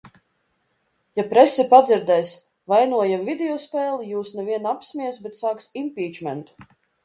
[1.19, 2.31] Ja prese padzirdēs:
[2.75, 6.71] vainojam videospēli, jūs ne vien apsmies, bet sāks impīčmentu!